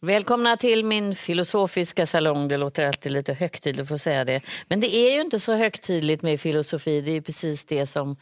[0.00, 2.48] Välkomna till min filosofiska salong.
[2.48, 4.40] Det låter alltid lite högtidligt att få säga det.
[4.68, 7.00] Men det är ju inte så högtidligt med filosofi.
[7.00, 8.16] Det är precis det som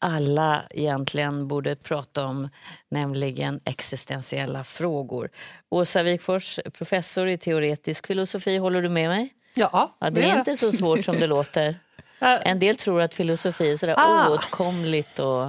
[0.00, 2.48] alla egentligen borde prata om,
[2.90, 5.30] nämligen existentiella frågor.
[5.70, 9.28] Åsa Wikfors, professor i teoretisk filosofi, håller du med mig?
[9.54, 11.74] Ja, ja det är inte så svårt som det låter.
[12.20, 14.30] En del tror att filosofi är sådär Ah.
[14.30, 15.46] oåtkomligt och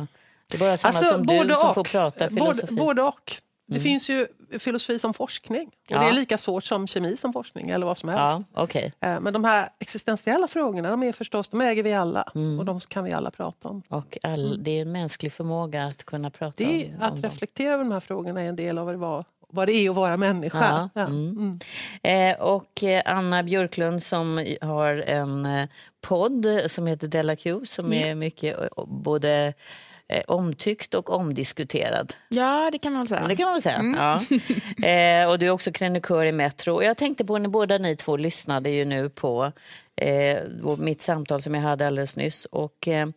[0.52, 1.76] det är bara sådana Alltså, som du som och.
[1.76, 2.74] får prata filosofi.
[2.74, 3.38] Både, både och.
[3.70, 4.28] Det finns ju
[4.60, 5.68] filosofi som forskning.
[5.68, 6.00] Och Ja.
[6.00, 8.48] Det är lika svårt som kemi som forskning eller vad som helst.
[8.54, 8.94] Ja, okej.
[9.02, 12.22] Eh, Men de här existentiella frågorna, de är förstås, de äger vi alla.
[12.60, 13.84] Och de kan vi alla prata om.
[13.90, 17.22] Och all, det är en mänsklig förmåga att kunna prata Det, om, om att dem.
[17.22, 19.90] reflektera över de här frågorna är en del av vad det, var, vad det är
[19.90, 20.90] att vara människa.
[20.94, 21.06] Ja, Ja.
[21.08, 21.60] mm.
[22.04, 25.48] Eh, och eh, Anna Björklund som har en
[26.02, 28.58] podd som heter Della Q som är mycket
[28.88, 29.54] både
[30.08, 32.14] eh, omtyckt och omdiskuterad.
[32.30, 33.28] Ja, det kan man väl säga.
[33.28, 33.82] Det kan man väl säga.
[33.96, 34.22] Ja.
[34.88, 36.74] Eh, och du är också krönikör i Metro.
[36.74, 39.52] Och jag tänkte på när båda ni två lyssnade ju nu på
[39.96, 40.44] eh,
[40.78, 42.46] mitt samtal som jag hade alldeles nyss.
[42.46, 43.08] Och, eh,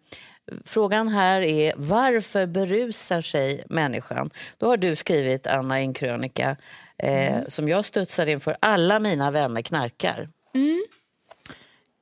[0.64, 4.30] frågan här är varför berusar sig människan?
[4.58, 6.56] Då har du skrivit, Anna, i en krönika
[6.98, 8.56] eh, som jag studsar inför.
[8.60, 10.28] Alla mina vänner knarkar.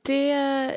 [0.02, 0.28] Det,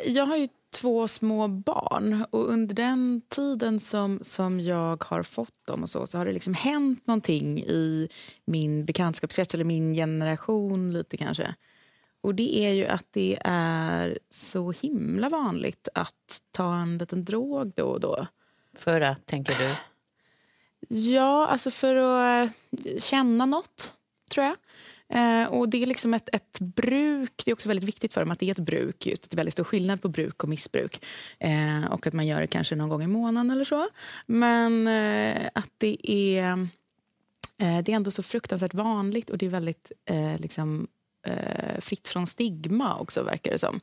[0.06, 5.66] jag har ju två små barn och under den tiden som, som jag har fått
[5.68, 8.10] dem och så, så har det liksom hänt någonting i
[8.46, 11.56] min bekantskapskrets eller min generation lite kanske.
[12.22, 17.74] Och det är ju att det är så himla vanligt att ta en liten drog
[17.76, 18.28] då och då.
[18.74, 19.76] För att, tänker du?
[20.96, 22.50] Ja, alltså för att
[22.86, 23.94] eh, känna något,
[24.32, 24.56] tror jag.
[25.12, 27.42] Eh, och det är liksom ett, ett bruk.
[27.46, 29.06] Det är också väldigt viktigt för dem att det är ett bruk.
[29.06, 31.06] Just att det är väldigt stor skillnad på bruk och missbruk.
[31.40, 33.90] Eh, och att man gör det kanske någon gång i månaden eller så.
[34.26, 36.52] Men eh, att det är,
[37.58, 40.88] eh, det är ändå så fruktansvärt vanligt och det är väldigt eh, liksom,
[41.28, 43.80] eh, fritt från stigma också verkar det som.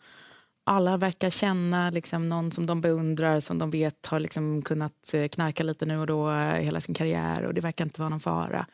[0.65, 5.63] Alla verkar känna liksom, någon som de beundrar, som de vet har liksom, kunnat knarka
[5.63, 8.67] lite nu och då hela sin karriär och det verkar inte vara någon fara.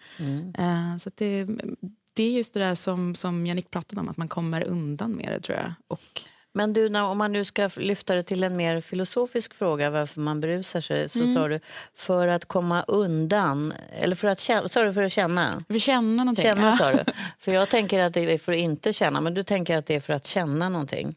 [0.59, 1.47] Eh, så det,
[2.15, 5.33] det är just det där som, som Jannik pratade om, att man kommer undan med
[5.33, 5.73] det tror jag.
[5.89, 6.01] Och,
[6.55, 10.41] Men du, om man nu ska lyfta det till en mer filosofisk fråga varför man
[10.41, 11.61] berusar sig så sa du
[11.95, 15.65] för att komma undan, eller för att känna, sa du för att känna?
[15.69, 16.45] vi känner någonting.
[16.45, 16.77] Känna Ja.
[16.77, 17.05] sa du.
[17.39, 19.95] För jag tänker att det är för att inte känna, men du tänker att det
[19.95, 21.15] är för att känna någonting.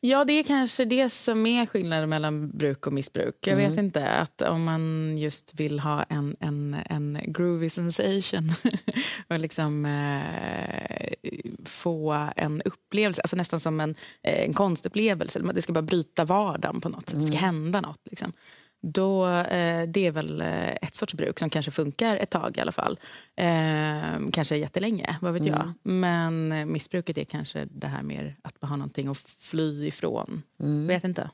[0.00, 3.36] Ja, det är kanske det som är skillnaden mellan bruk och missbruk.
[3.40, 3.70] Jag Mm.
[3.70, 8.48] vet inte, att om man just vill ha en, en, en groovy sensation
[9.28, 11.12] och liksom eh,
[11.64, 15.40] få en upplevelse, alltså nästan som en, eh, en konstupplevelse.
[15.54, 18.00] Det ska bara bryta vardagen på något sätt, det ska hända något.
[18.10, 18.32] Liksom.
[18.86, 22.60] Då, eh, det är väl eh, ett sorts bruk som kanske funkar ett tag i
[22.60, 22.98] alla fall.
[23.36, 25.72] Eh, kanske jättelänge, vad vet jag.
[25.82, 30.42] Men missbruket är kanske det här mer att man har någonting att fly ifrån.
[30.86, 31.30] Vet inte.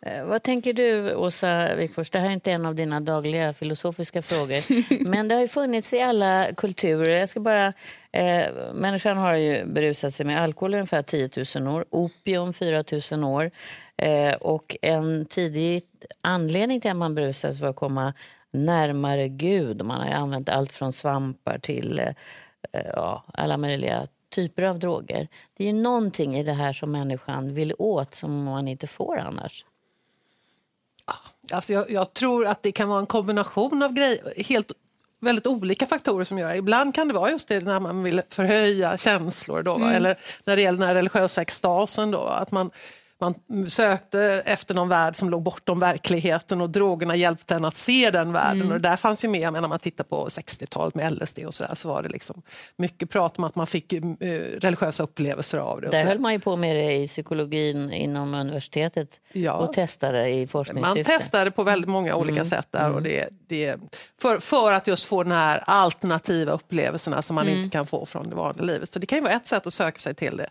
[0.00, 2.10] Eh, vad tänker du, Åsa Wikfors?
[2.10, 4.60] Det här är inte en av dina dagliga filosofiska frågor.
[5.10, 7.18] men det har ju funnits i alla kulturer.
[7.18, 7.72] Jag ska bara,
[8.14, 12.84] eh, människan har ju berusat sig med alkohol i ungefär 10 000 år, opium 4
[13.12, 13.50] 000 år.
[13.96, 15.82] Eh, och en tidig
[16.20, 18.14] anledning till att man berusar sig var att komma
[18.50, 19.84] närmare Gud.
[19.84, 22.08] Man har använt allt från svampar till eh,
[22.72, 25.28] eh, ja, alla möjliga typer av droger.
[25.56, 29.18] Det är ju någonting i det här som människan vill åt som man inte får
[29.18, 29.64] annars.
[31.04, 31.14] Ah,
[31.52, 34.72] alltså jag, jag tror att det kan vara en kombination av grejer, helt
[35.24, 36.54] väldigt olika faktorer som gör.
[36.54, 39.92] Ibland kan det vara just det när man vill förhöja känslor då, va?
[39.92, 42.70] eller när det gäller den här religiösa extasen då, att man
[43.20, 43.34] man
[43.68, 48.32] sökte efter någon värld som låg bortom verkligheten och drogerna hjälpte en att se den
[48.32, 48.60] världen.
[48.62, 48.72] Mm.
[48.72, 51.74] Och där fanns ju med, när man tittar på 60-talet med LSD och så där,
[51.74, 52.42] så var det liksom
[52.76, 54.00] mycket prat om att man fick eh,
[54.58, 55.88] religiösa upplevelser av det.
[55.88, 59.52] Där höll man ju på med det i psykologin inom universitetet Ja.
[59.52, 61.12] och testade i Man forskningssyfte.
[61.12, 62.44] testade på väldigt många olika Mm.
[62.44, 62.92] sätt där.
[62.92, 63.76] Och det, det,
[64.22, 67.58] för, för att just få den här alternativa upplevelserna som man Mm.
[67.58, 68.92] inte kan få från det vanliga livet.
[68.92, 70.48] Så det kan ju vara ett sätt att söka sig till det.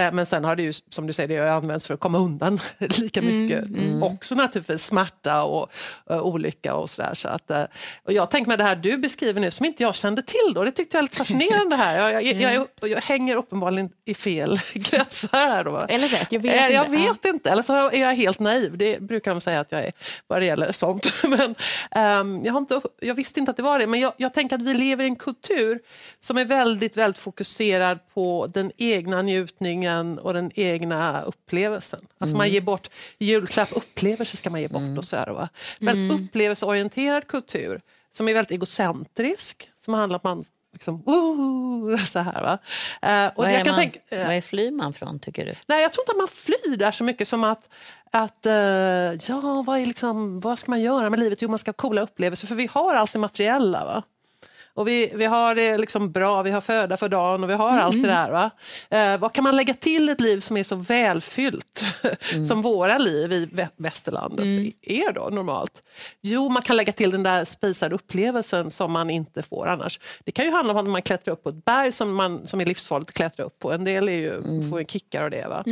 [0.00, 2.60] Eh, Men sen har det ju, som du säger, det använts för att komma undan
[2.78, 3.42] lika Mm.
[3.44, 3.64] mycket.
[4.02, 5.72] Också naturligtvis smärta och
[6.10, 7.14] uh, olycka och sådär.
[7.14, 7.62] Så att, eh,
[8.04, 10.64] och jag tänker med det här du beskriver nu, som inte jag kände till då,
[10.64, 11.98] det tyckte jag är lite fascinerande här.
[12.12, 15.78] Jag, jag, jag, jag, jag hänger uppenbarligen i fel kretsar här då.
[15.88, 16.96] Eller rätt, jag vet Eh, Jag inte.
[16.96, 18.78] vet inte, eller så är jag helt naiv.
[18.78, 19.92] Det brukar de säga att jag är
[20.26, 21.12] vad det gäller sånt.
[21.28, 21.54] Men,
[21.90, 24.56] ehm, jag, har inte, jag visste inte att det var det, men jag, jag tänker
[24.56, 25.80] att vi lever i en kultur
[26.20, 32.06] som är väldigt, väldigt fokuserad på den egna njutningen och den egna upplevelsen.
[32.18, 35.30] Alltså man ger bort julklapp, upplevelser ska man ge bort och sådär.
[35.30, 35.48] Va?
[35.80, 37.80] Väldigt upplevelseorienterad kultur
[38.10, 42.42] som är väldigt egocentrisk, som handlar om att man liksom, "Woo!" så här.
[42.42, 42.58] Va?
[43.02, 45.54] Eh, och Vad jag kan man, tänka, eh, vad är flyr man från, tycker du?
[45.66, 47.68] Nej, jag tror inte att man flyr där så mycket som att,
[48.10, 51.42] att eh, ja, vad, är liksom, vad ska man göra med livet?
[51.42, 53.84] Jo, man ska ha coola upplevelser, för vi har allt det materiella.
[53.84, 54.02] Va?
[54.74, 57.78] Och vi, vi har det liksom bra, vi har föda för dagen och vi har
[57.78, 58.30] allt det där.
[58.30, 58.50] Va?
[58.90, 61.84] Eh, vad kan man lägga till ett liv som är så välfyllt
[62.48, 64.44] som våra liv i vä- västerlandet
[64.82, 65.82] är då normalt?
[66.20, 70.00] Jo, man kan lägga till den där spisade upplevelsen som man inte får annars.
[70.24, 72.60] Det kan ju handla om att man klättrar upp på ett berg som, man, som
[72.60, 73.72] är livsfarligt att klättra upp på.
[73.72, 75.46] En del är ju, får ju kickar och det.
[75.48, 75.62] Va?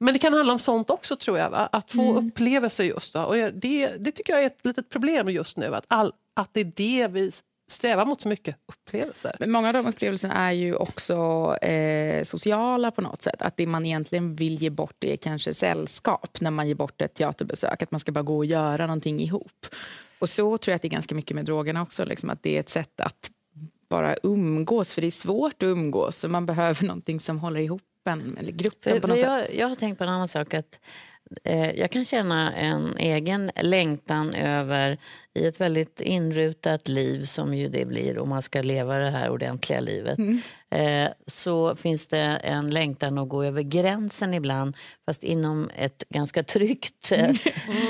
[0.00, 1.50] Men det kan handla om sånt också tror jag.
[1.50, 1.68] Va?
[1.72, 3.14] Att få upplevelser just.
[3.14, 3.26] Va?
[3.26, 5.74] Och det, det tycker jag är ett litet problem just nu.
[5.74, 7.30] Att, all, att det är det vi
[7.70, 9.36] strävar mot så mycket upplevelser.
[9.40, 11.16] Men många av de upplevelserna är ju också
[11.56, 13.42] eh, sociala på något sätt.
[13.42, 17.14] Att det man egentligen vill ge bort är kanske sällskap när man ger bort ett
[17.14, 17.82] teaterbesök.
[17.82, 19.66] Att man ska bara gå och göra någonting ihop.
[20.18, 22.04] Och så tror jag att det är ganska mycket med drogerna också.
[22.04, 23.30] Liksom, att det är ett sätt att
[23.90, 26.24] bara umgås, för det är svårt att umgås.
[26.24, 29.28] Och man behöver någonting som håller ihop en, eller gruppen För, på något sätt.
[29.28, 30.54] jag, jag har tänkt på en annan sak.
[30.54, 30.80] att
[31.74, 34.98] Jag kan känna en egen längtan över
[35.34, 39.30] i ett väldigt inrutat liv som ju det blir om man ska leva det här
[39.30, 40.18] ordentliga livet.
[40.70, 44.76] Eh, så finns det en längtan att gå över gränsen ibland
[45.06, 47.30] fast inom ett ganska tryggt, eh,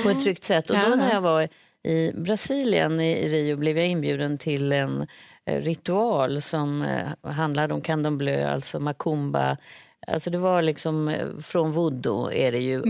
[0.03, 0.69] på ett tryggt sätt.
[0.69, 1.47] Och då när jag var
[1.83, 5.07] i Brasilien, i Rio, blev jag inbjuden till en
[5.45, 9.57] eh, ritual som eh, handlade om candomblé, alltså macumba.
[10.07, 12.81] Alltså det var liksom eh, från voodoo är det ju.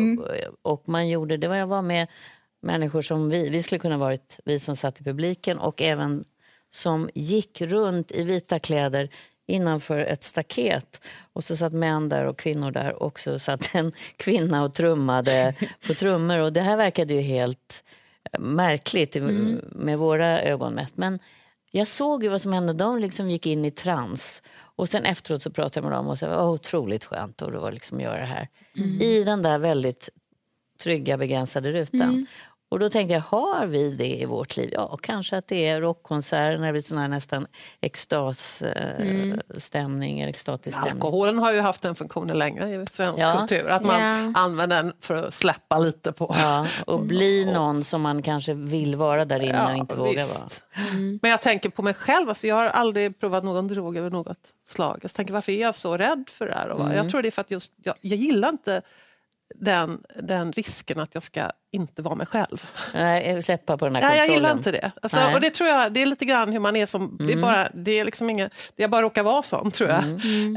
[0.61, 2.07] Och man gjorde, det var, jag var med
[2.61, 6.23] människor som vi, vi skulle kunna varit vi som satt i publiken och även
[6.71, 9.09] som gick runt i vita kläder
[9.47, 11.01] innanför ett staket.
[11.33, 15.53] Och så satt män där och kvinnor där och så satt en kvinna och trummade
[15.87, 16.39] på trummor.
[16.39, 17.83] Och det här verkade ju helt
[18.33, 19.19] eh, märkligt i-
[19.71, 20.97] med våra ögon mätt.
[20.97, 21.19] Men
[21.71, 22.73] jag såg ju vad som hände.
[22.73, 24.43] De liksom gick in i trans.
[24.79, 27.59] Och sen efteråt så pratade jag med dem och sa var otroligt skönt att det
[27.59, 28.47] var liksom göra det här.
[29.01, 30.09] I den där väldigt
[30.83, 32.27] trygga begränsade rutan.
[32.71, 34.69] Och då tänkte jag, har vi det i vårt liv?
[34.73, 37.47] Ja, kanske att det är rockkonserter när det blir nästan
[37.81, 40.93] extasstämning, eh, eller extatisk stämning.
[40.93, 43.37] Alkoholen har ju haft den funktionen länge i svensk Ja.
[43.39, 43.69] kultur.
[43.69, 44.31] Att man Ja.
[44.39, 46.35] använder den för att släppa lite på...
[46.39, 50.39] Ja, och bli någon som man kanske vill vara där inne och inte vågar visst.
[50.39, 50.49] vara.
[51.21, 52.29] Men jag tänker på mig själv.
[52.29, 54.39] Alltså jag har aldrig provat någon drog över något
[54.69, 54.99] slag.
[55.01, 56.69] Jag tänker, varför är jag så rädd för det här?
[56.69, 56.97] Och Mm.
[56.97, 58.81] Jag tror det är för att just, jag, jag gillar inte
[59.55, 62.65] den, den risken att jag ska inte vara mig själv.
[62.93, 64.35] Nej, släppa på den här Nej, jag kontrollen.
[64.43, 64.91] gillar inte det.
[65.01, 67.17] Alltså, och det tror jag, det är lite grann hur man är som...
[67.19, 68.45] Det är bara, det är liksom inga,
[68.75, 70.03] det jag bara råkar vara sån, tror jag.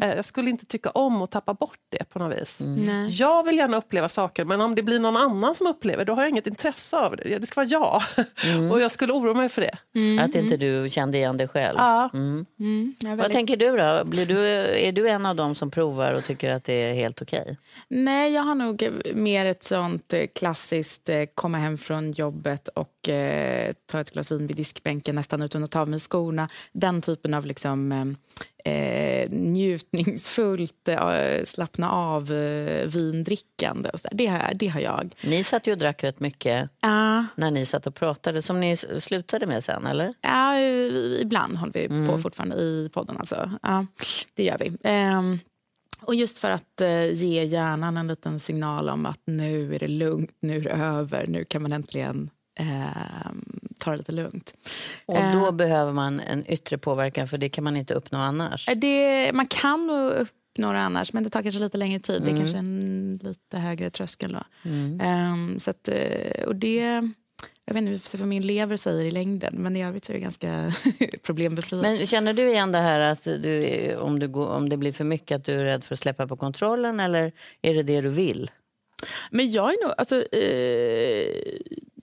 [0.03, 2.59] Eh, Jag skulle inte tycka om att tappa bort det på något vis.
[2.61, 3.09] Nej.
[3.11, 6.23] Jag vill gärna uppleva saker, men om det blir någon annan som upplever då har
[6.23, 7.39] jag inget intresse av det.
[7.39, 8.03] Det ska vara jag.
[8.73, 9.79] och jag skulle oroa mig för det.
[10.23, 11.79] Att inte du kände igen dig själv.
[11.79, 12.11] Ja.
[12.15, 14.05] Mm, är Vad väldigt- tänker du då?
[14.05, 14.47] Blir du,
[14.87, 17.59] är du en av dem som provar och tycker att det är helt okej?
[17.89, 23.09] Nej, jag har nog mer ett sånt eh, klassiskt eh, komma hem från jobbet och
[23.09, 26.49] eh, ta ett glas vin vid diskbänken nästan utan att ta av mig skorna.
[26.73, 32.89] Den typen av liksom, eh, eh, njutningsfullt eh, slappna av eh.
[34.13, 35.15] Det, har, det har jag.
[35.25, 38.77] Ni satt ju och drack rätt mycket Ja, när ni satt och pratade, som ni
[38.77, 40.15] slutade med sen, eller?
[40.21, 40.59] ja,
[41.21, 43.17] ibland håller vi på fortfarande i podden.
[43.17, 43.51] Alltså.
[43.63, 43.87] Ja,
[44.35, 44.77] det gör vi.
[44.83, 45.39] Ehm,
[46.03, 49.89] och just för att eh, ge hjärnan en liten signal om att nu är det
[49.89, 52.31] lugnt, nu är det över, nu kan man äntligen
[52.61, 53.45] ehm,
[53.79, 54.55] ta det lite lugnt.
[55.07, 58.69] Och då behöver man en yttre påverkan, för det kan man inte uppnå annars.
[58.69, 60.13] Eh, Det, man kan nog
[60.59, 62.23] några annars, men det tar kanske lite längre tid.
[62.23, 62.35] Det Mm.
[62.35, 64.33] är kanske en lite högre tröskel.
[64.33, 64.71] Då.
[65.05, 67.11] Ehm, så att, eh, och det,
[67.65, 70.23] jag vet inte vad min lever säger i längden, men i övrigt så är det
[70.23, 70.73] ganska
[71.23, 71.83] problembefriat.
[71.83, 75.05] Men känner du igen det här att du, om, du går, om det blir för
[75.05, 78.09] mycket att du är rädd för att släppa på kontrollen eller är det det du
[78.09, 78.51] vill?
[79.31, 79.95] Men jag är nog...
[79.99, 81.29] Alltså, eh,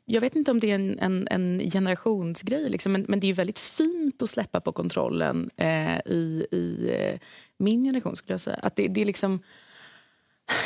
[0.05, 3.33] jag vet inte om det är en, en, en generationsgrej, liksom, men, men det är
[3.33, 7.19] väldigt fint att släppa på kontrollen eh, i, i eh,
[7.57, 8.15] min generation.
[8.15, 8.59] skulle jag säga.
[8.63, 9.39] Att det, det är liksom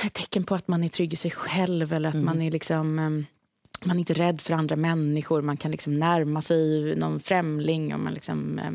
[0.06, 3.26] ett tecken på att man är trygg i sig själv eller att man är liksom
[3.86, 8.04] man är inte rädd för andra människor, man kan liksom närma sig någon främling om
[8.04, 8.74] man liksom, eh,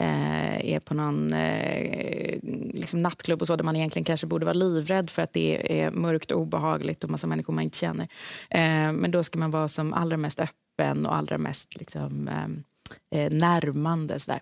[0.00, 2.38] eh, är på någon eh,
[2.74, 5.90] liksom nattklubb och så där man egentligen kanske borde vara livrädd för att det är
[5.90, 8.08] mörkt och obehagligt och massa människor man inte känner.
[8.50, 12.48] Eh, men då ska man vara som allra mest öppen och allra mest liksom, eh,
[13.10, 14.20] eh, närmande.
[14.20, 14.40] Sådär.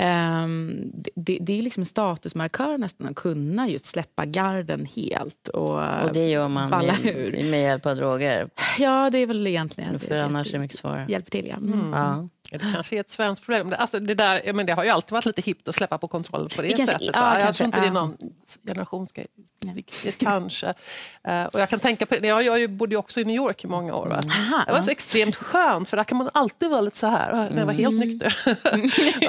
[0.00, 5.48] Um, det, det, det är liksom en statusmarkör nästan att kunna just släppa garden helt.
[5.48, 8.50] Och, Och det gör man balla med, med hjälp av droger.
[8.78, 11.06] Ja, det är väl egentligen För annars är det mycket svårare.
[11.08, 11.56] Hjälper till, ja.
[11.56, 11.92] Mm.
[11.92, 12.28] Ja.
[12.50, 13.70] Det kanske är ett svenskt problem.
[13.70, 15.98] Det- Alltså det, där, ja, men det har ju alltid varit lite hippt att släppa
[15.98, 17.10] på kontrollen på det, Det kanske- sättet.
[17.14, 17.92] ja, jag tror inte det är ja.
[17.92, 18.16] någon
[18.66, 19.26] generationsgrej.
[19.74, 20.74] Riktigt, kanske.
[21.24, 22.26] Eh, och jag kan tänka på det.
[22.28, 24.06] Jag, jag bodde ju också i New York i många år.
[24.06, 24.20] Va?
[24.26, 24.82] Aha, det var ja.
[24.82, 27.72] så extremt skönt, för där kan man alltid vara lite så här, när jag var
[27.72, 28.08] helt Mm.
[28.08, 28.36] nykter.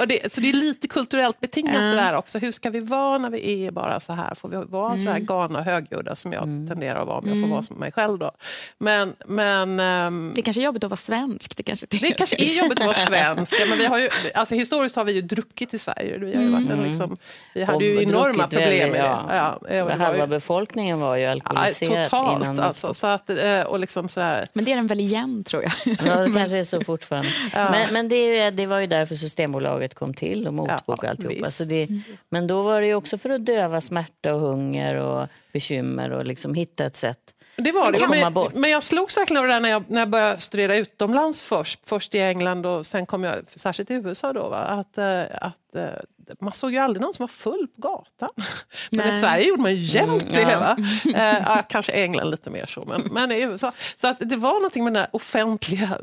[0.00, 2.38] och det, så det är lite kulturellt betingat det där också.
[2.38, 4.34] Hur ska vi vara när vi är bara så här?
[4.34, 5.12] Får vi vara så Mm.
[5.12, 7.92] här galna och högljudda som jag tenderar att vara om jag får vara som mig
[7.92, 8.30] själv då?
[8.78, 11.56] Men, men ehm, Det kanske är jobbigt att vara svensk.
[11.56, 13.54] Det kanske, det kanske är jobbigt att vara svensk.
[13.60, 16.18] Ja, men vi har ju, alltså, historiskt har vi ju druckit i Sverige.
[16.18, 17.16] Vi, har ju varit en, liksom,
[17.54, 19.06] vi hade ju enorma druckit problem med det.
[19.06, 19.24] ja.
[19.30, 22.60] Ja, det var Halva ju, befolkningen var ju ja, alkoholiserad totalt innan.
[22.60, 22.94] alltså.
[22.94, 25.72] Så att, eh, och liksom så här, Men det är den väl igen, tror jag.
[26.06, 27.28] Ja, det kanske är så fortfarande.
[27.54, 31.44] Men, men det, det var ju därför Systembolaget kom till och motbok Ja, alltihopa.
[31.46, 31.56] visst.
[31.56, 31.88] Så det,
[32.28, 36.26] men då var det ju också för att döva smärta och hunger och bekymmer och
[36.26, 37.18] liksom hitta ett sätt.
[37.58, 38.08] Det var det.
[38.08, 41.42] Men, men jag slogs verkligen av det där när jag, när jag började studera utomlands
[41.42, 41.80] först.
[41.88, 44.32] Först i England och sen kom jag särskilt till USA.
[44.32, 44.58] Då, va?
[44.58, 45.84] Att, eh, att, eh,
[46.40, 48.30] man såg ju aldrig någon som var full på gatan.
[48.90, 49.20] Men i Nej.
[49.20, 50.56] Sverige gjorde man ju jämt Mm, det.
[50.56, 50.76] Va?
[51.14, 53.72] Eh, ja, kanske England lite mer så, men, men i USA.
[53.96, 55.98] Så att det var någonting med det där offentliga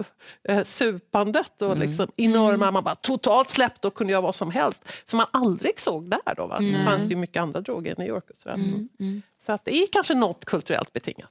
[0.50, 1.88] eh, supandet och Mm.
[1.88, 4.94] liksom enorma, man bara totalt släppte och kunde göra vad som helst.
[5.06, 6.36] Som man aldrig såg där.
[6.38, 6.60] Då, va?
[6.60, 8.30] Det fanns det ju mycket andra droger i New York.
[8.30, 9.46] Och sådär, Mm, så.
[9.46, 11.30] så att det är kanske något kulturellt betingat.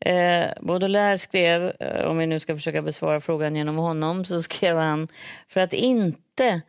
[0.00, 4.76] Eh, Baudelaire skrev, eh, om vi nu ska försöka besvara frågan genom honom, så skrev
[4.76, 5.08] han
[5.48, 6.60] för att inte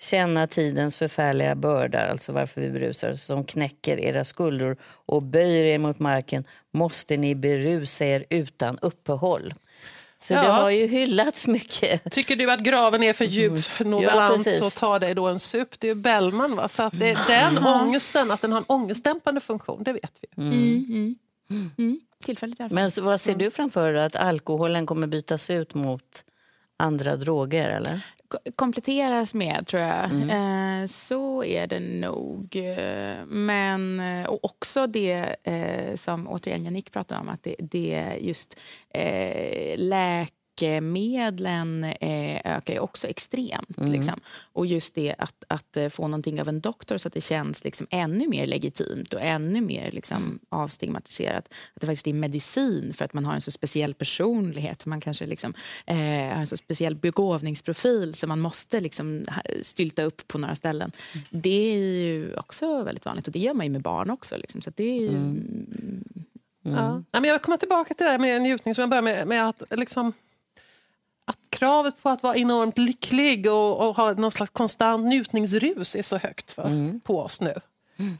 [0.00, 4.76] känna tidens förfärliga börda, alltså varför vi berusar som knäcker era skuldror
[5.06, 9.54] och böjer er mot marken, måste ni berusa er utan uppehåll.
[10.18, 10.52] Så det Ja.
[10.52, 12.12] har ju hyllats mycket.
[12.12, 14.58] Tycker du att graven är för djup, Ja, novellant, precis.
[14.58, 15.80] så ta dig då en sup.
[15.80, 16.56] Det är Bellman.
[16.56, 16.68] Va?
[16.68, 20.42] Så att det är den ångesten, att den har en ångestdämpande funktion, det vet vi.
[20.42, 21.16] Mm.
[22.24, 22.74] Tillfälligt i alla fall.
[22.74, 24.04] Men så vad ser du framför dig?
[24.04, 26.24] Att alkoholen kommer bytas ut mot
[26.76, 27.68] andra droger?
[27.68, 28.00] eller?
[28.30, 30.04] Ko- kompletteras med, tror jag.
[30.30, 32.56] Eh, så är det nog.
[32.56, 37.94] Eh, Men eh, och också det eh, som återigen Jannik pratade om, att det, det
[37.94, 38.56] är just
[38.94, 39.78] eh,
[40.60, 43.78] läkemedlen eh, ökar ju också extremt.
[43.78, 44.20] Liksom.
[44.52, 47.64] Och just det att, att eh, få någonting av en doktor så att det känns
[47.64, 51.44] liksom ännu mer legitimt och ännu mer liksom, avstigmatiserat.
[51.74, 54.86] Att det faktiskt är medicin för att man har en så speciell personlighet.
[54.86, 55.54] Man kanske liksom,
[55.86, 59.26] eh, har en så speciell begåvningsprofil som man måste liksom,
[59.62, 60.92] stylta upp på några ställen.
[61.30, 64.36] Det är ju också väldigt vanligt och det gör man ju med barn också.
[64.36, 64.60] Liksom.
[64.60, 65.40] Så att det är ju,
[66.62, 66.92] Ja.
[66.92, 69.48] Nej, men jag kommer tillbaka till det där med njutning som jag började med, med
[69.48, 70.14] att liksom att
[71.60, 76.16] kravet på att vara enormt lycklig och, och ha någon slags konstant njutningsrus är så
[76.16, 76.64] högt va,
[77.04, 77.54] på oss nu.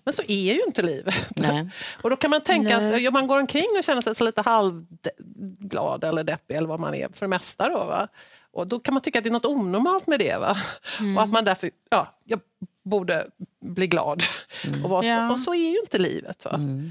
[0.04, 1.30] Men så är ju inte livet.
[1.37, 1.70] Nej.
[2.02, 4.42] Och då kan man tänka att ja, man går omkring och känner sig så lite
[4.42, 7.68] halvglad eller deppig eller vad man är för det mesta.
[7.68, 8.09] Då, va?
[8.52, 10.37] Och då kan man tycka att det är något onormalt med det.
[10.37, 10.56] Va?
[11.16, 12.40] Och att man därför, ja, jag
[12.85, 13.26] borde
[13.61, 14.23] bli glad.
[14.85, 16.44] Och, vara så, och så är ju inte livet.
[16.44, 16.50] Va?
[16.54, 16.90] Eh,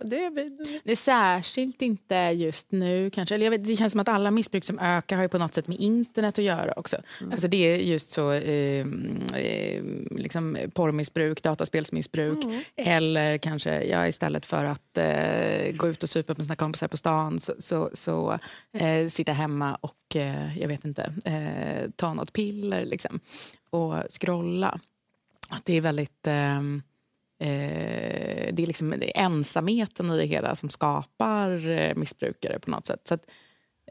[0.00, 0.50] det är,
[0.84, 3.34] Det är särskilt inte just nu kanske.
[3.34, 5.54] Eller jag vet, det känns som att alla missbruk som ökar har ju på något
[5.54, 6.96] sätt med internet att göra också.
[7.32, 8.86] Alltså det är just så eh,
[9.34, 12.38] eh, liksom porrmissbruk, dataspelsmissbruk
[12.76, 16.96] eller kanske ja, istället för att eh, gå ut och supa med sina kompisar på
[16.96, 18.38] stan så, så, så
[18.72, 23.20] eh, sitta hemma och eh, jag vet inte, eh, ta något piller liksom,
[23.70, 24.80] och scrolla.
[25.48, 26.26] Att det är väldigt...
[27.40, 32.70] Eh, det är liksom det är ensamheten i det hela som skapar eh, missbrukare på
[32.70, 33.08] något sätt.
[33.08, 33.30] Så att,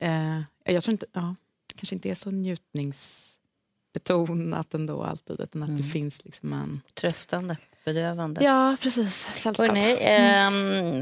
[0.01, 1.35] eh, jag tror inte, ja,
[1.75, 6.81] kanske inte är så njutningsbetonat ändå alltid, utan att det finns liksom en...
[6.93, 7.57] Tröstande
[7.89, 8.43] avslappningsbedövande.
[8.43, 9.27] Ja, precis.
[9.33, 9.67] Sällskap.
[9.67, 10.99] Hörrni, ehm,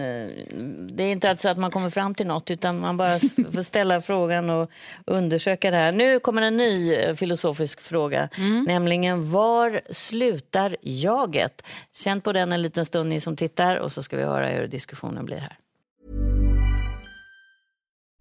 [0.96, 3.20] det är inte alltså att man kommer fram till något utan man bara
[3.54, 4.72] får ställa frågan och
[5.06, 5.92] undersöka det här.
[5.92, 8.30] Nu kommer en ny eh, filosofisk fråga,
[8.68, 11.62] nämligen var slutar jaget?
[11.94, 14.68] Känn på den en liten stund ni som tittar och så ska vi höra hur
[14.68, 15.58] diskussionen blir här.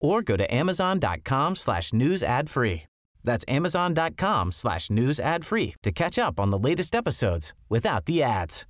[0.00, 2.82] or go to amazon.com slash news ad free.
[3.24, 8.22] That's amazon.com slash news ad free to catch up on the latest episodes without the
[8.22, 8.66] ads.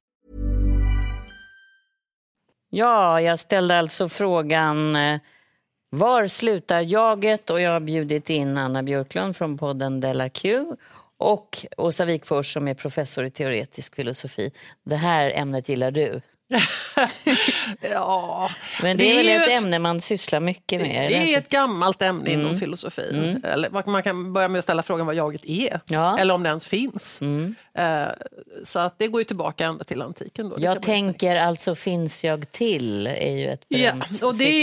[2.71, 5.21] Ja, jag ställde alltså frågan eh,
[5.91, 7.51] var slutar jaget?
[7.51, 10.65] Och jag har bjudit in Anna Björklund från podden Della Q
[11.19, 14.53] och Åsa Wikfors som är professor i teoretisk filosofi.
[14.85, 16.21] Det här ämnet gillar du.
[17.81, 18.51] Ja,
[18.83, 21.11] Men det, är väl ju ett ämne man sysslar mycket med?
[21.11, 23.43] Det är ett gammalt ämne inom filosofin.
[23.45, 26.19] Eller man- kan börja med att ställa frågan vad jaget är, Ja.
[26.19, 27.21] eller om det ens finns.
[27.75, 28.07] Eh,
[28.65, 30.49] Så att det går ju tillbaka ända till antiken.
[30.49, 30.57] Då.
[30.57, 34.63] Det Jag tänker alltså finns jag till är ju ett Ja, berömt och det är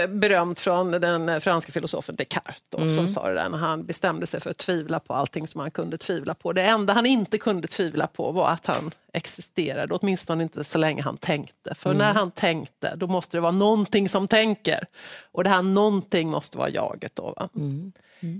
[0.00, 0.10] citat.
[0.12, 2.94] ju berömt från den franska filosofen Descartes då, Mm.
[2.96, 5.70] som sa det där när han bestämde sig för att tvivla på allting som han
[5.70, 6.52] kunde tvivla på.
[6.52, 11.02] Det enda han inte kunde tvivla på var att han existerade, åtminstone inte så länge
[11.02, 11.74] han tänkte.
[11.74, 11.98] För Mm.
[11.98, 14.84] när han tänkte, då måste det vara någonting som tänker.
[15.32, 17.16] Och det här någonting måste vara jaget.
[17.16, 17.48] Då, va?
[17.56, 17.92] Mm.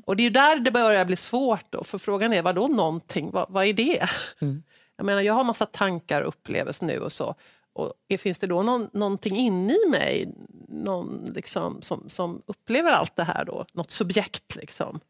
[0.07, 1.65] Och det är där det börjar bli svårt.
[1.71, 3.31] Då, för frågan är, vad då någonting?
[3.33, 4.09] Vad, vad är det?
[4.41, 4.63] Mm.
[4.97, 7.35] Jag menar, jag har massa tankar och upplevelser nu och så.
[7.73, 10.35] Och finns det då någon, någonting inne i mig
[10.69, 13.65] någon liksom, som, som upplever allt det här då?
[13.73, 15.01] Något subjekt liksom,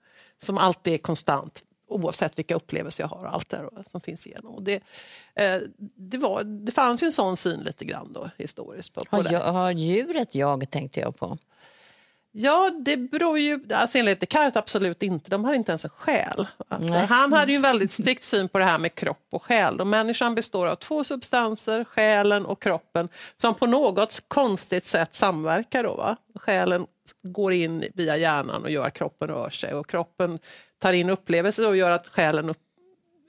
[0.40, 4.54] som alltid är konstant oavsett vilka upplevelser jag har och allt det som finns igenom.
[4.54, 4.82] Och det,
[5.34, 5.60] eh,
[5.96, 8.94] det, var, det fanns ju en sån syn lite grann då, historiskt.
[8.94, 11.38] På, på Har, jag, har djuret jag tänkte jag på.
[12.32, 13.60] Ja, det beror ju...
[13.72, 15.30] Alltså enligt Descartes absolut inte.
[15.30, 16.46] De hade inte ens en själ.
[16.68, 19.80] Alltså, han hade ju en väldigt strikt syn på det här med kropp och själ.
[19.80, 25.84] Och människan består av två substanser, själen och kroppen, som på något konstigt sätt samverkar.
[25.84, 26.16] Då, va?
[26.34, 26.86] Själen
[27.22, 29.74] går in via hjärnan och gör att kroppen rör sig.
[29.74, 30.38] Och kroppen
[30.78, 32.58] tar in upplevelser och gör att själen upp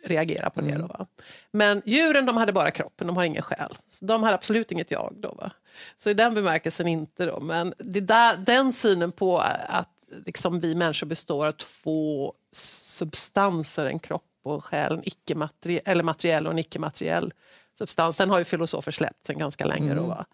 [0.06, 0.78] reagerar på det.
[0.78, 1.08] Då, va?
[1.52, 3.78] Men djuren de hade bara kroppen, de har ingen själ.
[3.88, 5.14] Så de hade absolut inget jag.
[5.18, 5.52] Då, va?
[5.98, 7.26] Så i den bemärkelsen inte.
[7.26, 7.40] Då.
[7.40, 9.90] Men det där, den synen på att
[10.26, 16.04] liksom, vi människor består av två substanser, en kropp och en själ, en icke-materiell, eller
[16.04, 17.34] materiell och en icke-materiell
[17.78, 19.94] substans, den har ju filosofer släppt sedan ganska länge.
[19.94, 20.26] Då, va?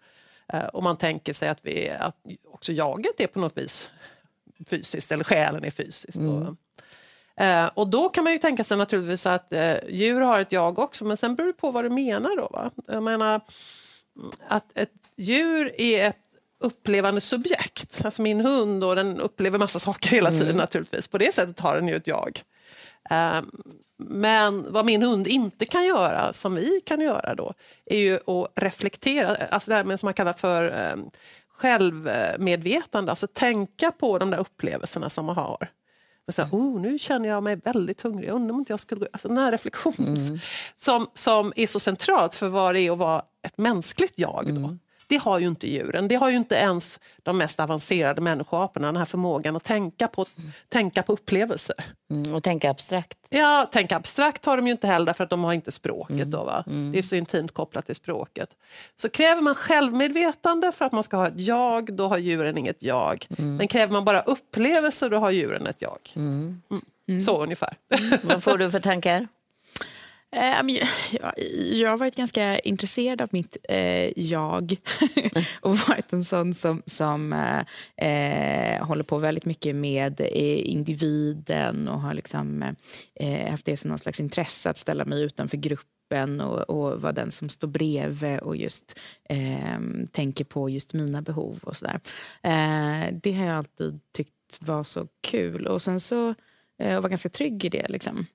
[0.52, 3.90] Eh, Och man tänker sig att, vi, att också jaget är på något vis
[4.66, 6.18] fysiskt, eller själen är fysisk.
[6.18, 6.56] Då.
[7.40, 10.78] Eh, och då kan man ju tänka sig naturligtvis att eh, djur har ett jag
[10.78, 12.36] också, men sen beror det på vad du menar.
[12.36, 12.70] Då, va?
[12.86, 13.40] Jag menar
[14.16, 16.16] mm, att ett djur är ett
[16.60, 18.04] upplevande subjekt.
[18.04, 21.08] Alltså min hund, och den upplever massa saker hela tiden naturligtvis.
[21.08, 22.42] På det sättet har den ju ett jag.
[23.10, 23.42] Eh,
[23.98, 28.52] men vad min hund inte kan göra, som vi kan göra då, är ju att
[28.54, 30.96] reflektera, alltså det här med som man kallar för eh,
[31.48, 35.68] självmedvetande, alltså tänka på de där upplevelserna som man har.
[36.26, 38.98] Och så här, oh, nu känner jag mig väldigt hungrig, undrar om inte jag skulle
[38.98, 39.06] gå...
[39.12, 40.40] Alltså den här reflektionen
[40.76, 44.54] som, som är så centralt för vad det är att vara ett mänskligt jag.
[44.54, 44.76] Då.
[45.06, 46.08] Det har ju inte djuren.
[46.08, 50.26] Det har ju inte ens de mest avancerade människoaporna, den här förmågan att tänka på,
[50.68, 51.74] tänka på upplevelser.
[52.10, 53.18] Mm, och tänka abstrakt.
[53.28, 56.30] Ja, tänka abstrakt har de ju inte heller för att de har inte språket.
[56.30, 56.64] Då, va?
[56.92, 58.50] Det är så intimt kopplat till språket.
[58.96, 62.82] Så kräver man självmedvetande för att man ska ha ett jag, då har djuren inget
[62.82, 63.26] jag.
[63.28, 65.98] Men kräver man bara upplevelser, då har djuren ett jag.
[66.16, 66.62] Mm.
[67.26, 67.76] Så ungefär.
[68.22, 69.26] Vad får du för tankar?
[70.32, 70.88] Eh, men jag,
[71.72, 74.76] jag, har varit ganska intresserad av mitt eh, jag
[75.60, 77.60] och varit en sån som, som eh,
[78.06, 82.62] eh, håller på väldigt mycket med eh, individen och har liksom,
[83.14, 87.12] eh, haft det som någon slags intresse att ställa mig utanför gruppen och, och vara
[87.12, 89.78] den som står bredvid och just eh,
[90.12, 92.00] tänker på just mina behov och sådär.
[92.42, 96.34] Eh, det har jag alltid tyckt var så kul och sen så
[96.78, 97.88] eh, och var ganska trygg i det.
[97.88, 98.26] Liksom.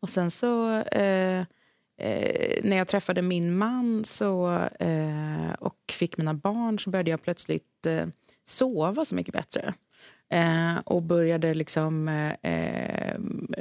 [0.00, 1.40] Och sen så eh,
[1.98, 7.22] eh, när jag träffade min man så, eh, och fick mina barn så började jag
[7.22, 8.06] plötsligt eh,
[8.44, 9.74] sova så mycket bättre.
[10.30, 13.18] Eh, och började liksom eh, eh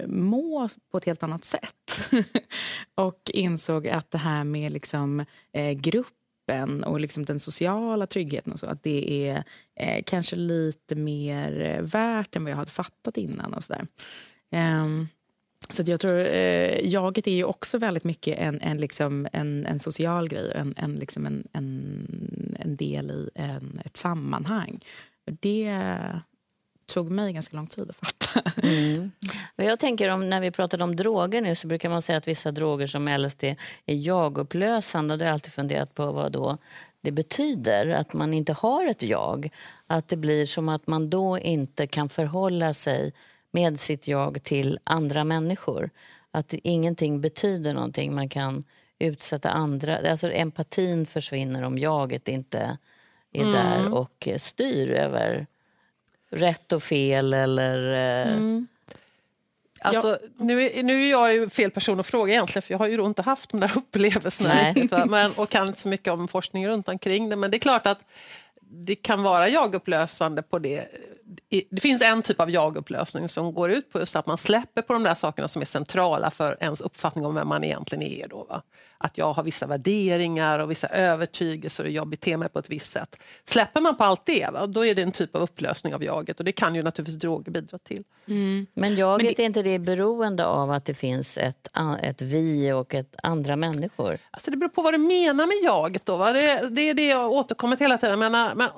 [0.08, 2.10] må på ett helt annat sätt.
[2.96, 8.60] och insåg att det här med liksom, eh, gruppen och liksom den sociala tryggheten och
[8.60, 9.44] så, att det är
[9.76, 13.54] eh, kanske lite mer eh, värt än vad jag hade fattat innan.
[13.54, 13.88] och så där.
[14.52, 15.08] Ehm,
[15.70, 19.80] så jag tror, eh, jaget är ju också väldigt mycket en, en, liksom, en, en
[19.80, 24.80] social grej, en, en, liksom en, en, en del i en, ett sammanhang.
[25.26, 25.84] Det
[26.88, 28.52] tog mig ganska lång tid att fatta.
[28.64, 29.12] Mm.
[29.56, 32.52] Jag tänker om, när vi pratade om droger nu så brukar man säga att vissa
[32.52, 35.14] droger som LSD är jagupplösande.
[35.14, 36.58] Och då har jag alltid funderat på vad då
[37.02, 39.50] det betyder, att man inte har ett jag.
[39.88, 43.14] Att det blir som att man då inte kan förhålla sig
[43.52, 45.90] med sitt jag till andra människor.
[46.32, 48.16] Att ingenting betyder någonting.
[48.16, 48.64] Man kan
[49.00, 50.12] utsätta andra...
[50.12, 52.78] Alltså empatin försvinner om jaget inte
[53.34, 53.54] är mm.
[53.54, 55.48] där och styr över
[56.30, 57.94] rätt och fel eller...
[57.94, 58.68] Eh, mm.
[59.82, 62.88] Alltså, nu, är, nu är jag ju fel person att fråga egentligen för jag har
[62.88, 66.68] ju inte haft de där upplevelserna riktigt, men, och kan inte så mycket om forskning
[66.68, 67.36] runt omkring det.
[67.36, 68.00] Men det är klart att
[68.62, 70.88] det kan vara jagupplösande på det.
[71.50, 74.94] Det finns en typ av jagupplösning som går ut på just att man släpper på
[74.94, 78.28] de där sakerna som är centrala för ens uppfattning om vem man egentligen är.
[78.28, 78.62] Då, va?
[78.98, 82.92] Att jag har vissa värderingar och vissa övertygelser och jag beter mig på ett visst
[82.92, 83.20] sätt.
[83.46, 84.68] Släpper man på allt det, va?
[84.68, 87.52] då är det en typ av upplösning av jaget och det kan ju naturligtvis droger
[87.52, 88.04] bidra till.
[88.28, 88.68] Mm.
[88.74, 89.44] Men jaget Men det...
[89.44, 91.68] är inte det beroende av att det finns ett,
[92.02, 94.18] ett vi och ett andra människor?
[94.32, 96.06] Alltså det beror på vad du menar med jaget.
[96.06, 96.32] Då, va?
[96.32, 98.20] Det, det är det jag återkommer till hela tiden.
[98.20, 98.70] menar, men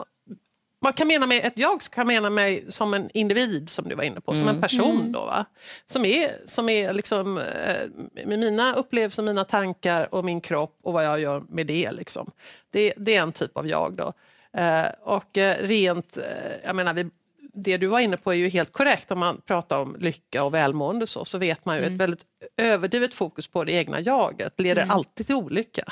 [0.81, 4.03] man kan mena med ett jag kan mena mig som en individ som du var
[4.03, 4.39] inne på, mm.
[4.39, 4.61] som en mm.
[4.61, 5.11] person mm.
[5.11, 5.45] då va?
[5.87, 7.87] Som är, som är liksom eh,
[8.25, 12.31] med mina upplevelser, mina tankar och min kropp och vad jag gör med det liksom.
[12.71, 14.13] Det, det är en typ av jag då.
[14.61, 16.23] Eh, och eh, rent, eh,
[16.63, 17.09] jag menar vi
[17.53, 19.11] det du var inne på är ju helt korrekt.
[19.11, 21.93] Om man pratar om lycka och välmående så, så vet man ju mm.
[21.93, 22.23] ett väldigt
[22.59, 24.95] överdrivet fokus på det egna jaget leder mm.
[24.95, 25.83] alltid till olycka.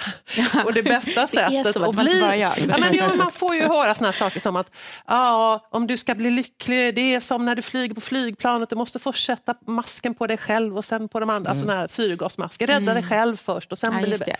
[0.65, 2.19] och det bästa det sättet att bli...
[2.19, 4.75] Ja, men, ja, man får ju höra såna saker som att
[5.07, 8.75] ja, om du ska bli lycklig, det är som när du flyger på flygplanet, du
[8.75, 11.61] måste först sätta masken på dig själv och sen på de andra, mm.
[11.61, 12.67] såna här syrgasmasker.
[12.67, 12.95] Rädda mm.
[12.95, 14.37] dig själv först och sen ja, blir det...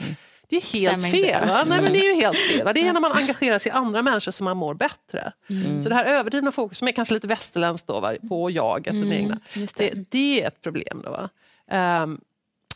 [0.49, 1.47] Det är helt Stämmer fel.
[1.47, 1.63] Va?
[1.67, 2.65] Nej, men det är ju helt fel.
[2.65, 2.73] Va?
[2.73, 5.31] Det är när man engagerar sig i andra människor som man mår bättre.
[5.49, 5.83] Mm.
[5.83, 8.13] Så det här överdrivna fokus, som är kanske lite västerländskt då, va?
[8.29, 9.11] på jaget och mm.
[9.11, 9.77] egna, det.
[9.77, 10.41] Det, det.
[10.41, 11.01] är ett problem.
[11.03, 11.29] Då, va?
[11.71, 12.21] Um,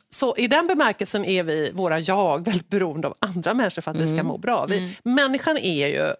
[0.10, 3.98] så i den bemärkelsen är vi, våra jag, väldigt beroende av andra människor för att
[3.98, 4.06] mm.
[4.06, 4.26] vi ska mm.
[4.26, 4.66] må bra.
[4.66, 4.92] Vi, mm.
[5.04, 6.14] Människan är ju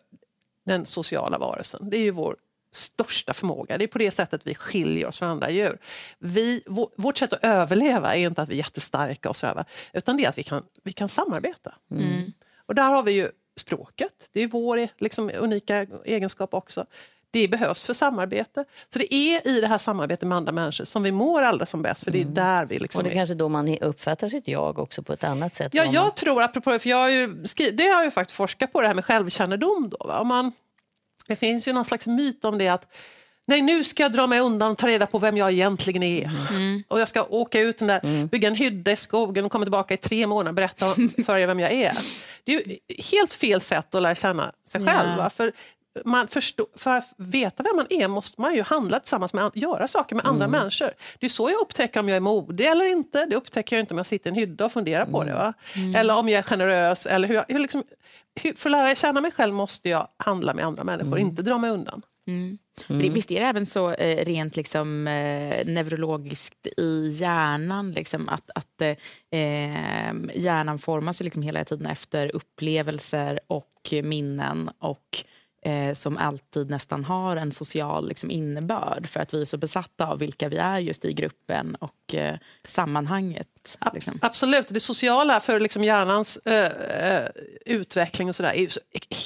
[0.66, 1.90] den sociala varelsen.
[1.90, 2.36] Det är ju vår
[2.72, 3.78] största förmåga.
[3.78, 5.78] Det är på det sättet vi skiljer oss från andra djur.
[6.20, 6.64] Vi,
[6.96, 10.30] vårt sätt att överleva är inte att vi är jättestarka och sådär, utan det är
[10.30, 11.76] att vi kan, vi kan samarbeta.
[11.92, 12.32] Mm.
[12.66, 14.30] Och där har vi ju språket.
[14.32, 16.86] Det är vår liksom, unika egenskap också.
[17.32, 18.66] Det behövs för samarbete.
[18.94, 21.82] Så det är i det här samarbetet med andra människor som vi mår allra som
[21.82, 22.04] bäst.
[22.04, 22.34] För det är mm.
[22.34, 25.24] där vi liksom Och det är kanske då man uppfattar sitt jag också på ett
[25.24, 25.74] annat sätt.
[25.74, 26.12] Ja, jag man...
[26.12, 28.96] tror, apropå för jag har ju skrivit, det har jag faktiskt forskat på, det här
[28.96, 29.90] med självkännedom.
[29.90, 30.20] Då, va?
[30.20, 30.52] Om man,
[31.28, 32.88] det finns ju någon slags myt om det att
[33.46, 36.32] Nej, nu ska jag dra mig undan och ta reda på vem jag egentligen är.
[36.50, 36.84] Mm.
[36.88, 38.28] Och jag ska åka ut den där, mm.
[38.28, 40.86] bygga en hydda i skogen och komma tillbaka i tre månader och berätta
[41.26, 41.94] för er vem jag är.
[42.44, 42.78] Det är
[43.12, 45.10] helt fel sätt att lära känna sig själv.
[45.18, 45.30] Ja.
[45.30, 45.52] För
[46.06, 49.88] man förstå, för att veta vem man är måste man ju handla tillsammans med göra
[49.88, 50.60] saker med andra mm.
[50.60, 50.92] människor.
[51.20, 53.26] Det är så jag upptäcker om jag är modig eller inte.
[53.26, 55.34] Det upptäcker jag inte om jag sitter i en hydda och funderar på det.
[55.34, 55.54] Va?
[55.76, 55.96] Mm.
[55.96, 57.06] Eller om jag är generös.
[57.06, 57.84] Eller hur jag, hur liksom,
[58.42, 61.28] hur, för att lära känna mig själv måste jag handla med andra människor, mm.
[61.28, 62.02] inte dra mig undan.
[62.28, 62.58] Mm.
[62.90, 63.14] Mm.
[63.14, 68.82] Visst är det även så eh, rent liksom, eh, neurologiskt i hjärnan liksom, att, att
[68.82, 68.98] eh,
[70.36, 75.24] hjärnan formas liksom hela tiden efter upplevelser och minnen och
[75.62, 80.08] eh, som alltid nästan har en social liksom, innebörd för att vi är så besatta
[80.08, 83.78] av vilka vi är just i gruppen och eh, sammanhanget.
[83.94, 84.20] Liksom.
[84.22, 87.30] Absolut, det sociala för liksom, hjärnans äh,
[87.66, 88.70] utveckling och sådär är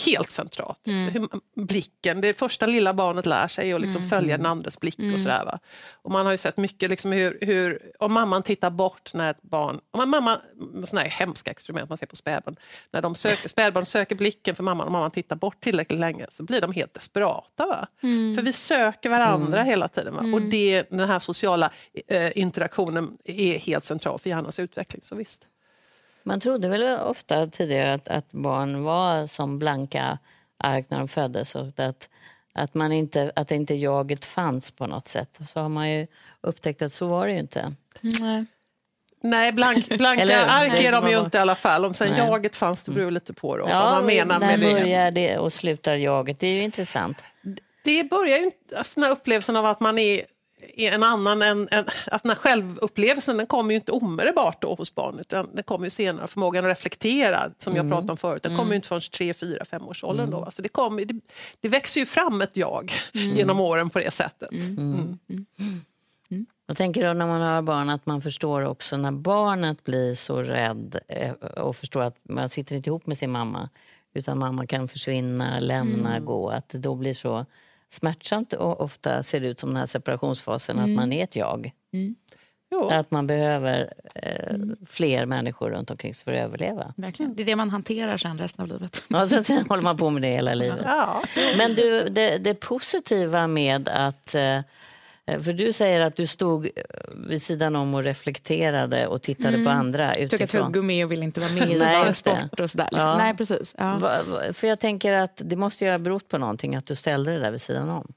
[0.06, 0.88] helt centralt.
[0.88, 1.30] Mm.
[1.56, 4.10] Blicken, det första lilla barnet lär sig att liksom, mm.
[4.10, 5.00] följa den andres blick.
[5.00, 5.14] Mm.
[5.14, 5.46] och sådär.
[5.46, 5.60] Va?
[5.94, 9.42] Och Man har ju sett mycket liksom, hur, hur, om mamman tittar bort när ett
[9.42, 9.80] barn...
[9.92, 10.38] Om mamma,
[10.86, 12.56] såna här hemska experiment man ser på spädbarn.
[12.92, 16.44] När de söker, spädbarn söker blicken för mamman och mamman tittar bort tillräckligt länge så
[16.44, 17.66] blir de helt desperata.
[17.66, 17.88] Va?
[18.04, 18.36] Mm.
[18.36, 19.70] För vi söker varandra mm.
[19.70, 20.14] hela tiden.
[20.14, 20.20] Va?
[20.20, 20.50] Och mm.
[20.50, 21.72] det, den här sociala
[22.08, 25.02] eh, interaktionen är helt central för hjärnans utveckling.
[25.02, 25.48] Så visst.
[26.24, 30.18] Man trodde väl ofta tidigare att, att barn var som blanka
[30.58, 32.10] ark när de föddes och att,
[32.54, 35.40] att, man inte, att inte jaget fanns på något sätt.
[35.48, 36.08] Så har man ju
[36.42, 37.74] upptäckt att så var det ju inte.
[38.02, 38.46] Nej.
[39.26, 41.86] Nej, blank, blanka Eller, ark är de ju inte i alla fall.
[41.86, 42.20] Om sen Nej.
[42.20, 42.32] Mm.
[42.32, 44.82] jaget fanns, det beror lite på då, vad Ja, man menar när med det.
[44.82, 46.40] börjar det och slutar jaget?
[46.40, 47.24] Det är ju intressant.
[47.84, 50.22] Det börjar ju alltså den här upplevelsen av att man är
[50.78, 54.96] en annan än, än att den här självupplevelsen den kommer ju inte omedelbart då hos
[54.96, 56.28] barn utan den kommer ju senare.
[56.28, 59.66] Förmågan att reflektera som jag pratade om förut, den kommer ju inte förrän 3, 4,
[59.66, 60.44] 5 års åldern då.
[60.44, 61.16] Alltså det, kommer, det,
[61.62, 64.52] det växer ju fram ett jag genom åren på det sättet.
[64.52, 65.18] Mm.
[66.68, 70.42] Jag tänker då när man har barn att man förstår också när barnet blir så
[70.42, 73.70] rädd eh, och förstår att man sitter inte ihop med sin mamma
[74.14, 76.50] utan mamma kan försvinna, lämna, gå.
[76.50, 77.46] Att det då blir så
[77.90, 81.72] smärtsamt och ofta ser det ut som den här separationsfasen att man är ett jag.
[82.72, 82.90] Jo.
[82.90, 86.94] Att man behöver eh, fler människor runt omkring sig för att överleva.
[86.98, 87.36] Verkligen.
[87.36, 89.04] Det är det man hanterar sen resten av livet.
[89.14, 90.82] Och sen, sen håller man på med det hela livet.
[90.86, 91.22] Ja.
[91.58, 94.36] Men du, det, det positiva med att...
[94.36, 94.60] eh,
[95.28, 96.72] För du säger att du stod eh,
[97.16, 100.66] vid sidan om och reflekterade och tittade på andra Tog ett utifrån.
[100.66, 102.90] tuggummi och vill inte vara med i Nej, sport och sådär.
[102.92, 103.10] Liksom.
[103.10, 103.18] Ja.
[103.18, 103.76] Nej, precis.
[103.78, 103.98] Ja.
[103.98, 106.96] Va, va, för jag tänker att det måste ju ha berott på någonting att du
[106.96, 108.14] ställde det där vid sidan om.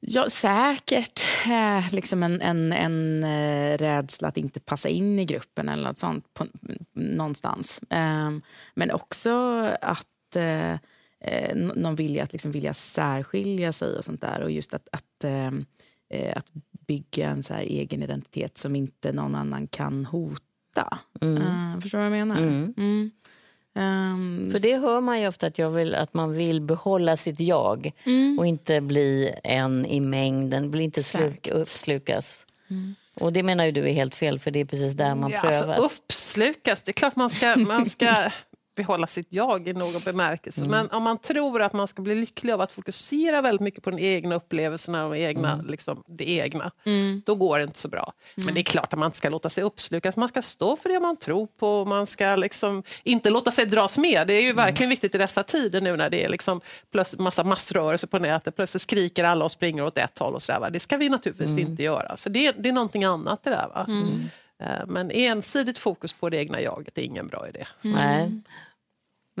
[0.00, 5.68] Ja, säkert eh, liksom en, en, en eh, rädsla att inte passa in i gruppen
[5.68, 6.46] eller något sånt på,
[6.94, 7.80] någonstans.
[7.90, 8.42] Ehm,
[8.74, 10.72] men också att eh,
[11.20, 14.40] eh, någon vilja att liksom vilja särskilja sig och sånt där.
[14.42, 15.64] Och just att, att, ehm,
[16.10, 16.46] eh, att
[16.86, 20.98] bygga en så här egen identitet som inte någon annan kan hota.
[21.20, 22.36] Eh, förstår du vad jag menar?
[22.38, 23.10] Mm.
[23.74, 27.40] Ehm, För det hör man ju ofta att, jag vill, att man vill behålla sitt
[27.40, 27.92] jag
[28.38, 32.46] och inte bli en i mängden, bli inte sluk, uppslukas.
[33.20, 35.40] Och det menar ju du är helt fel för det är precis där man Ja,
[35.40, 35.62] prövas.
[35.62, 38.14] alltså, uppslukas, det är klart man ska, man ska
[38.82, 40.60] behålla sitt jag i någon bemärkelse.
[40.64, 43.90] Men om man tror att man ska bli lycklig av att fokusera väldigt mycket på
[43.90, 46.70] den egna upplevelserna och egna, liksom, det egna,
[47.24, 48.12] då går det inte så bra.
[48.34, 50.16] Men det är klart att man inte ska låta sig uppslukas.
[50.16, 51.84] Man ska stå för det man tror på.
[51.84, 54.26] Man ska liksom inte låta sig dras med.
[54.26, 56.60] Det är ju verkligen viktigt i dessa tider nu när det är liksom
[56.92, 58.56] plötsligt massa massrörelser på nätet.
[58.56, 60.34] Plötsligt skriker alla och springer åt ett håll.
[60.34, 60.70] Och så där?
[60.70, 62.16] Det ska vi naturligtvis inte göra.
[62.16, 63.86] Så det, det är någonting annat det där.
[64.60, 67.66] Eh, Men ensidigt fokus på det egna jaget är ingen bra idé.
[67.80, 68.40] Nej.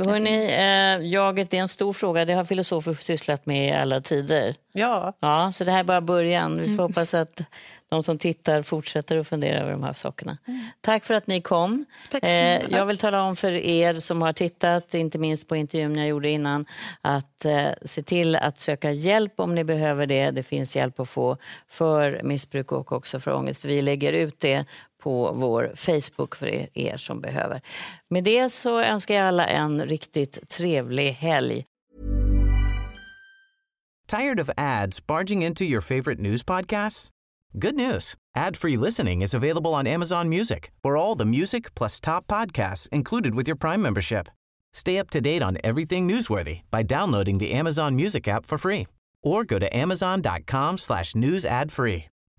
[0.06, 2.24] Hörrni, eh, jaget är en stor fråga.
[2.24, 4.54] Det har filosofer sysslat med i alla tider.
[4.72, 6.60] Ja, Ja, så det här är bara början.
[6.60, 7.40] Vi får hoppas att
[7.88, 10.38] de som tittar fortsätter att fundera över de här sakerna.
[10.80, 11.84] Tack för att ni kom.
[12.10, 15.56] Tack så Eh, jag vill tala om för er som har tittat, inte minst på
[15.56, 16.66] intervjun jag gjorde innan,
[17.00, 20.30] att eh, se till att söka hjälp om ni behöver det.
[20.30, 21.36] Det finns hjälp att få
[21.68, 23.64] för missbruk och också för ångest.
[23.64, 24.64] Vi lägger ut det
[25.02, 27.60] på vår Facebook för er, er som behöver.
[28.10, 31.64] Med det så önskar jag alla en riktigt trevlig helg.
[34.08, 37.10] Tired of ads barging into your favorite news podcasts?
[37.52, 38.14] Good news.
[38.36, 43.34] Ad-free listening is available on Amazon Music for all the music plus top podcasts included
[43.34, 44.28] with your Prime membership.
[44.72, 48.86] Stay up to date on everything newsworthy by downloading the Amazon Music app for free
[49.22, 52.06] or go to amazon.com slash news ad free.